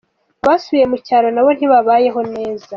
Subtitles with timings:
[0.43, 2.65] Abasubiye mu cyaro nabo ntibabayeho neza.